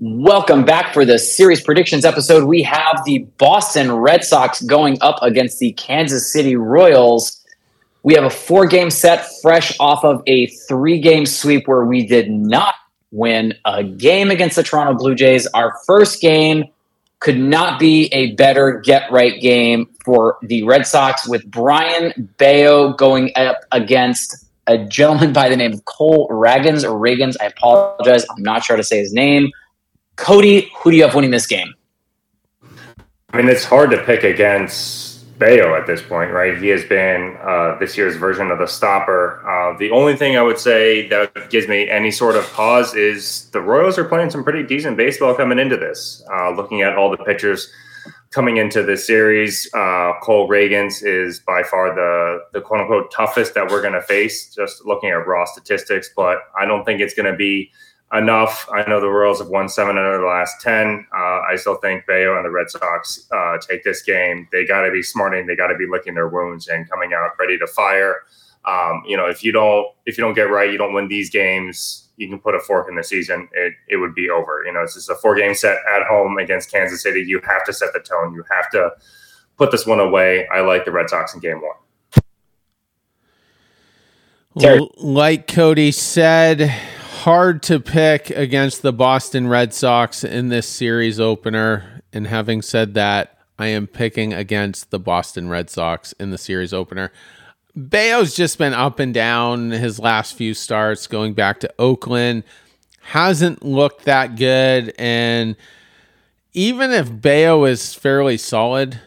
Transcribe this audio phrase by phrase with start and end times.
[0.00, 2.44] Welcome back for the series predictions episode.
[2.44, 7.44] We have the Boston Red Sox going up against the Kansas City Royals.
[8.04, 12.06] We have a four game set fresh off of a three game sweep where we
[12.06, 12.76] did not
[13.10, 15.48] win a game against the Toronto Blue Jays.
[15.48, 16.66] Our first game
[17.18, 22.92] could not be a better get right game for the Red Sox with Brayan Bello
[22.92, 27.04] going up against a gentleman by the name of Cole Ragans or.
[27.42, 28.24] I apologize.
[28.30, 29.50] I'm not sure how to say his name.
[30.18, 31.74] Cody, who do you have winning this game?
[33.32, 36.58] I mean, it's hard to pick against Bello at this point, right?
[36.58, 39.40] He has been uh, this year's version of the stopper.
[39.48, 43.48] Uh, the only thing I would say that gives me any sort of pause is
[43.50, 46.22] the Royals are playing some pretty decent baseball coming into this.
[46.32, 47.72] Uh, looking at all the pitchers
[48.30, 53.54] coming into this series, uh, Cole Ragans is by far the the quote unquote toughest
[53.54, 54.52] that we're going to face.
[54.52, 57.70] Just looking at raw statistics, but I don't think it's going to be
[58.12, 58.68] enough.
[58.72, 61.06] I know the Royals have won seven out of the last ten.
[61.14, 64.48] Uh, I still think Bello and the Red Sox uh, take this game.
[64.52, 65.46] They got to be smarting.
[65.46, 68.22] They got to be licking their wounds and coming out ready to fire.
[68.64, 71.30] Um, you know, if you don't if you don't get right, you don't win these
[71.30, 72.08] games.
[72.16, 73.48] You can put a fork in the season.
[73.52, 74.62] It it would be over.
[74.66, 77.22] You know, it's just a four game set at home against Kansas City.
[77.22, 78.34] You have to set the tone.
[78.34, 78.90] You have to
[79.56, 80.46] put this one away.
[80.48, 81.76] I like the Red Sox in game one.
[84.96, 86.74] Like Cody said,
[87.18, 92.02] hard to pick against the Boston Red Sox in this series opener.
[92.12, 96.72] And having said that, I am picking against the Boston Red Sox in the series
[96.72, 97.10] opener.
[97.74, 102.44] Bello's just been up and down his last few starts, going back to Oakland.
[103.00, 104.94] Hasn't looked that good.
[104.96, 105.56] And
[106.52, 109.00] even if Bello is fairly solid,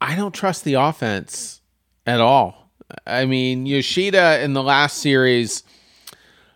[0.00, 1.60] I don't trust the offense
[2.06, 2.70] at all.
[3.06, 5.62] I mean, Yoshida in the last series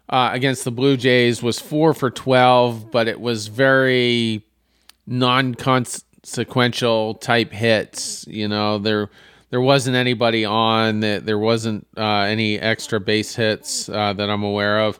[0.09, 4.45] uh, against the Blue Jays was four for 12, but it was very
[5.07, 8.27] non consequential type hits.
[8.29, 9.11] You know, there
[9.51, 11.25] there wasn't anybody on, that.
[11.25, 14.99] there wasn't uh, any extra base hits uh, that I'm aware of.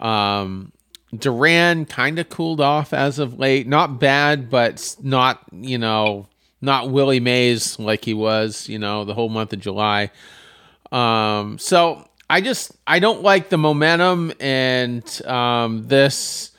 [0.00, 0.72] Um,
[1.16, 3.66] Duran kind of cooled off as of late.
[3.66, 6.26] Not bad, but not, you know,
[6.60, 10.10] not Willie Mays like he was, you know, the whole month of July.
[10.90, 16.50] Um, so I just I don't like the momentum and um, this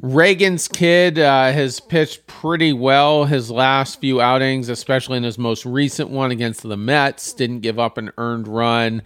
[0.00, 5.64] Ragans kid uh, has pitched pretty well his last few outings, especially in his most
[5.64, 7.32] recent one against the Mets.
[7.32, 9.02] Didn't give up an earned run,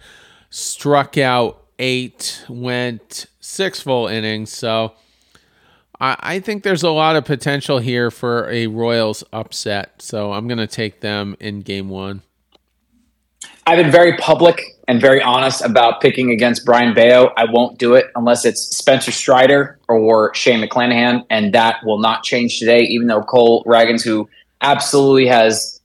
[0.49, 4.51] struck out eight, went six full innings.
[4.51, 4.93] So
[5.99, 10.01] I, I think there's a lot of potential here for a Royals upset.
[10.01, 12.23] So I'm going to take them in game one.
[13.71, 17.31] I've been very public and very honest about picking against Brayan Bello.
[17.37, 22.21] I won't do it unless it's Spencer Strider or Shane McClanahan, and that will not
[22.23, 24.27] change today, even though Cole Ragans, who
[24.59, 25.79] absolutely has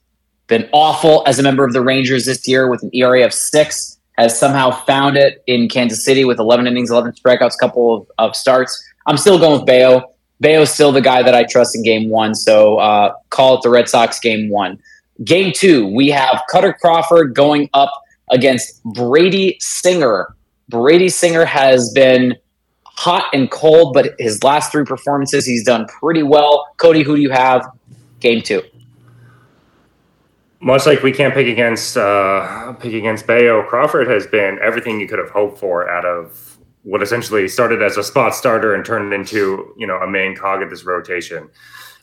[0.47, 3.97] been awful as a member of the Rangers this year with an ERA of six,
[4.17, 8.35] has somehow found it in Kansas City with 11 innings, 11 strikeouts, couple of, of
[8.35, 8.77] starts.
[9.05, 10.11] I'm still going with Bello.
[10.41, 13.69] Bello's still the guy that I trust in game one, so uh, call it the
[13.69, 14.77] Red Sox game one.
[15.23, 17.91] Game two, we have Kutter Crawford going up
[18.29, 20.35] against Brady Singer.
[20.69, 22.35] Brady Singer has been
[22.83, 26.67] hot and cold, but his last three performances, he's done pretty well.
[26.77, 27.67] Cody, who do you have?
[28.19, 28.63] Game two.
[30.59, 35.07] Much like we can't pick against uh, pick against Bello, Crawford has been everything you
[35.07, 39.13] could have hoped for out of what essentially started as a spot starter and turned
[39.13, 41.47] into you know a main cog of this rotation.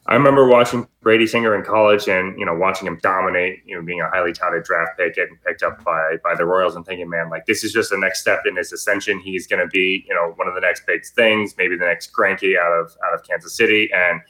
[0.06, 3.82] I remember watching Brady Singer in college and, you know, watching him dominate, you know,
[3.82, 7.09] being a highly touted draft pick, getting picked up by by the Royals and thinking,
[7.09, 9.19] man, like this is just the next step in his ascension.
[9.19, 12.59] He's gonna be, you know, one of the next big things, maybe the next Greinke
[12.59, 13.88] out of out of Kansas City.
[13.94, 14.20] And,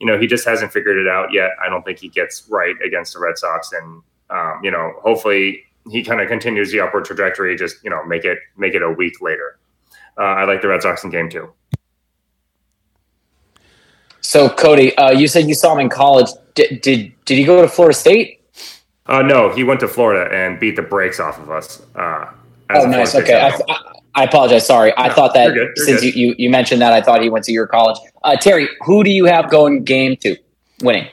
[0.00, 1.50] you know, he just hasn't figured it out yet.
[1.62, 3.70] I don't think he gets right against the Red Sox.
[3.72, 8.02] And um, you know, hopefully he kind of continues the upward trajectory, just, you know,
[8.04, 9.58] make it make it a week later.
[10.18, 11.52] Uh, I like the Red Sox in game two.
[14.28, 16.28] So, Cody, uh, you said you saw him in college.
[16.54, 18.42] Did did, did he go to Florida State?
[19.06, 21.80] Uh, no, he went to Florida and beat the brakes off of us.
[21.94, 22.26] Uh,
[22.74, 23.14] oh, nice.
[23.14, 23.58] Okay, I,
[24.14, 24.66] I, apologize.
[24.66, 27.22] Sorry, I thought that you're good, you're since you, you, you mentioned that, I thought
[27.22, 27.96] he went to your college.
[28.22, 30.36] Uh, Terry, who do you have going game two,
[30.82, 31.08] winning?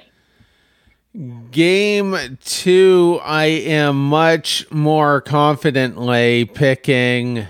[1.52, 7.48] Game two, I am much more confidently picking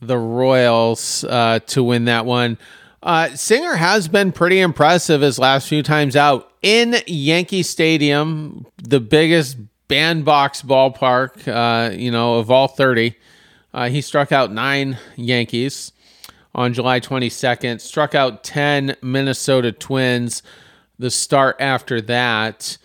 [0.00, 2.56] the Royals uh, to win that one.
[3.02, 9.00] Uh, Singer has been pretty impressive his last few times out in Yankee Stadium, the
[9.00, 9.56] biggest
[9.86, 13.14] bandbox ballpark, uh, you know, of all 30.
[13.72, 15.92] Uh, he struck out nine Yankees
[16.54, 20.42] on July 22nd, struck out 10 Minnesota Twins.
[20.98, 22.76] The start after that.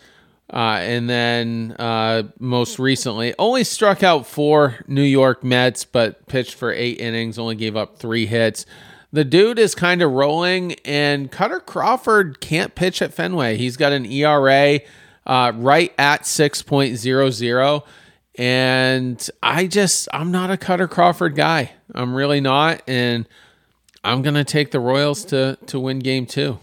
[0.52, 6.54] Uh, and then uh, most recently, only struck out four New York Mets, but pitched
[6.54, 8.68] for eight innings, only gave up three hits.
[9.14, 13.58] The dude is kind of rolling, and Kutter Crawford can't pitch at Fenway.
[13.58, 14.80] He's got an ERA
[15.28, 17.84] uh, right at 6.00.
[18.36, 21.74] And I just, I'm not a Kutter Crawford guy.
[21.94, 22.82] I'm really not.
[22.88, 23.28] And
[24.04, 26.58] I'm going to take the Royals to, to win game two.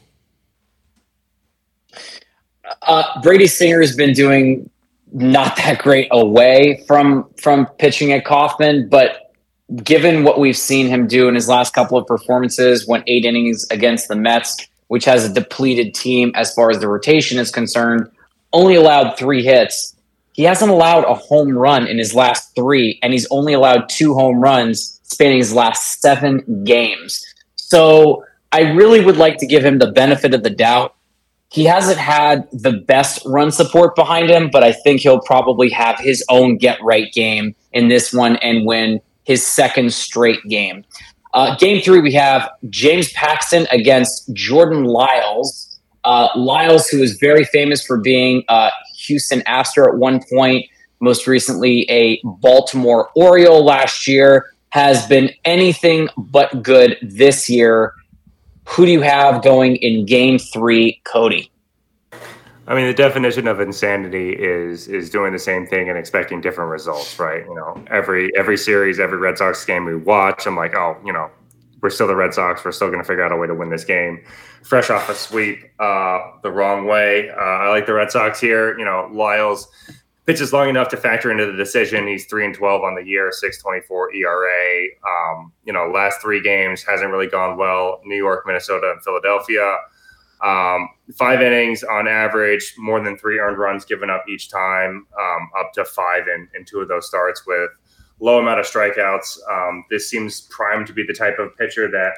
[2.83, 4.69] Uh, Brady Singer has been doing
[5.13, 9.30] not that great away from from pitching at Kauffman, but
[9.77, 13.67] given what we've seen him do in his last couple of performances, went eight innings
[13.71, 18.11] against the Mets, which has a depleted team as far as the rotation is concerned,
[18.53, 19.95] only allowed three hits.
[20.33, 24.15] He hasn't allowed a home run in his last three, and he's only allowed two
[24.15, 27.25] home runs spanning his last seven games.
[27.57, 30.95] So I really would like to give him the benefit of the doubt.
[31.53, 35.99] He hasn't had the best run support behind him, but I think he'll probably have
[35.99, 40.85] his own get right game in this one and win his second straight game.
[41.35, 45.79] Uh, game three, we have James Paxton against Jordan Lyles.
[46.03, 48.71] Uh, Lyles, who is very famous for being a
[49.05, 50.67] Houston Astro at one point,
[50.99, 57.95] most recently a Baltimore Oriole last year, has been anything but good this year.
[58.71, 61.53] Who do you have going in game three, Cody?
[62.67, 66.71] I mean, the definition of insanity is is doing the same thing and expecting different
[66.71, 67.45] results, right?
[67.45, 71.13] You know, every every series, every Red Sox game we watch, I'm like, oh, you
[71.13, 71.31] know,
[71.83, 72.65] we're still the Red Sox.
[72.65, 74.23] We're still going to figure out a way to win this game.
[74.63, 77.31] Fresh off a sweep uh, the wrong way.
[77.31, 78.79] Uh, I like the Red Sox here.
[78.79, 79.67] You know, Lyles
[80.27, 82.07] pitches long enough to factor into the decision.
[82.07, 84.85] He's three and twelve on the year, six twenty four ERA.
[85.07, 88.01] Um, you know, last three games hasn't really gone well.
[88.05, 89.77] New York, Minnesota, and Philadelphia.
[90.43, 95.51] Um, five innings on average, more than three earned runs given up each time, um,
[95.59, 97.71] up to five in, in two of those starts with
[98.21, 99.39] low amount of strikeouts.
[99.51, 102.13] Um, this seems primed to be the type of pitcher that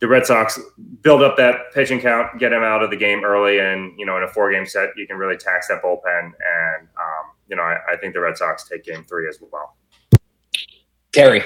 [0.00, 0.60] the Red Sox
[1.02, 4.16] build up that pitching count, get him out of the game early, and you know
[4.16, 6.22] in a four game set you can really tax that bullpen.
[6.22, 9.76] And um, you know I, I think the Red Sox take game three as well.
[11.12, 11.42] Terry.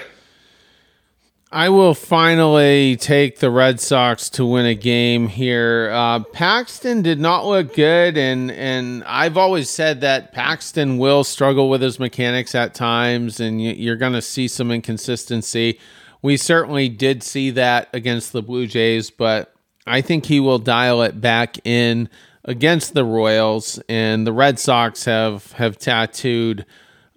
[1.52, 5.90] I will finally take the Red Sox to win a game here.
[5.93, 11.69] Uh, Paxton did not look good, and and I've always said that Paxton will struggle
[11.69, 15.78] with his mechanics at times, and you're going to see some inconsistency.
[16.22, 19.55] We certainly did see that against the Blue Jays, but
[19.87, 22.08] I think he will dial it back in
[22.46, 26.64] against the Royals, and the Red Sox have have tattooed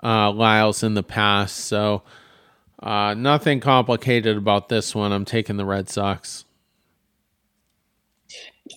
[0.03, 2.03] uh, Lyles in the past, so.
[2.81, 5.11] Uh, nothing complicated about this one.
[5.11, 6.45] I'm taking the Red Sox.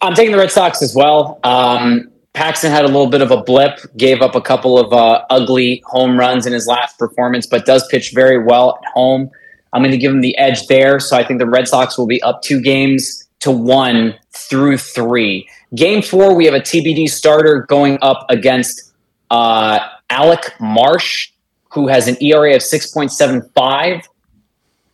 [0.02, 1.40] I'm taking the Red Sox as well.
[1.44, 5.24] Um, Paxton had a little bit of a blip, gave up a couple of uh,
[5.30, 9.30] ugly home runs in his last performance, but does pitch very well at home.
[9.72, 11.00] I'm going to give him the edge there.
[11.00, 15.48] So I think the Red Sox will be up two games to one through three.
[15.74, 18.92] Game four, we have a TBD starter going up against
[19.30, 19.80] uh,
[20.10, 21.30] Alec Marsh
[21.78, 24.02] who has an ERA of 6.75.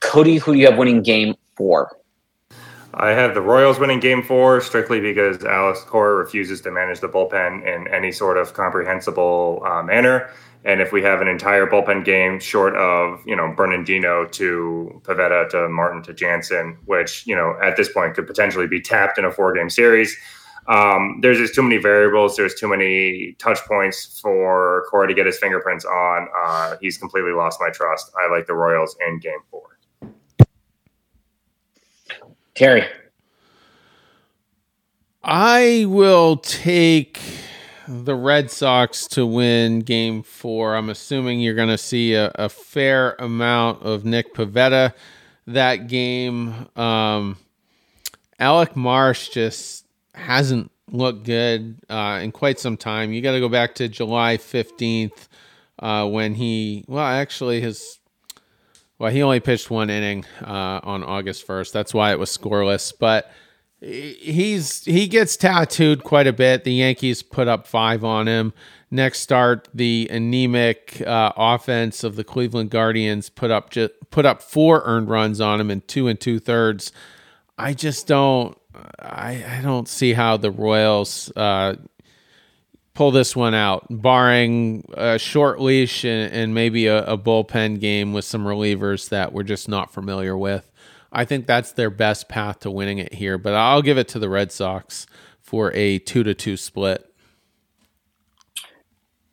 [0.01, 1.97] Cody, who do you have winning game four?
[2.93, 7.09] I have the Royals winning game four strictly because Alex Cora refuses to manage the
[7.09, 10.29] bullpen in any sort of comprehensible uh, manner.
[10.67, 15.49] And if we have an entire bullpen game short of, you know, Bernardino to Pivetta
[15.53, 19.25] to Martin to Jansen, which, you know, at this point could potentially be tapped in
[19.25, 20.15] a four game series,
[20.67, 22.37] um, there's just too many variables.
[22.37, 26.29] There's too many touch points for Cora to get his fingerprints on.
[26.45, 28.13] Uh, he's completely lost my trust.
[28.19, 29.79] I like the Royals in Game Four.
[32.55, 32.87] Terry,
[35.23, 37.21] I will take
[37.89, 40.77] the Red Sox to win Game Four.
[40.77, 44.95] I'm assuming you're going to see a, a, fair amount of Nick Pivetta
[45.47, 46.69] that game.
[46.77, 47.37] Um,
[48.39, 49.84] Alec Marsh just
[50.15, 53.13] hasn't looked good uh, in quite some time.
[53.13, 55.29] You got to go back to July 15th
[55.79, 57.99] uh, when he, well, actually, his,
[58.99, 61.73] well, he only pitched one inning uh, on August 1st.
[61.73, 62.93] That's why it was scoreless.
[62.99, 63.31] But
[63.85, 66.65] he's he gets tattooed quite a bit.
[66.65, 68.53] The Yankees put up five on him.
[68.91, 74.43] Next start, the anemic uh, offense of the Cleveland Guardians put up just put up
[74.43, 76.93] four earned runs on him in two and two thirds.
[77.59, 78.57] I just don't
[78.99, 81.77] I, I don't see how the Royals uh,
[82.95, 88.13] pull this one out, barring a short leash and, and maybe a, a, bullpen game
[88.13, 90.71] with some relievers that we're just not familiar with.
[91.13, 93.39] I think that's their best path to winning it here.
[93.39, 95.07] But I'll give it to the Red Sox
[95.41, 97.11] for a two to two split.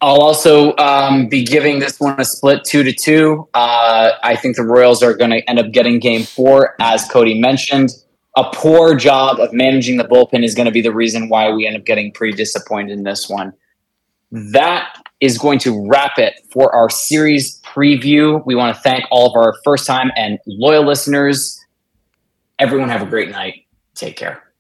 [0.02, 3.48] I'll also um, be giving this one a split two to two.
[3.54, 7.40] Uh, I think the Royals are going to end up getting game four, as Cody
[7.40, 7.92] mentioned.
[8.38, 11.68] A poor job of managing the bullpen is going to be the reason why we
[11.68, 13.54] end up getting pretty disappointed in this one.
[14.32, 18.44] That is going to wrap it for our series preview.
[18.46, 21.60] We want to thank all of our first time and loyal listeners.
[22.58, 23.66] Everyone have a great night.
[23.96, 24.51] Take care.